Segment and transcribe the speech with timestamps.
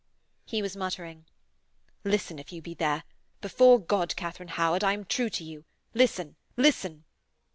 [0.45, 1.25] He was muttering:
[2.03, 3.03] 'Listen if you be there!
[3.39, 5.63] Before God, Katharine Howard, I am true to you.
[5.93, 6.37] Listen!
[6.57, 7.03] Listen!'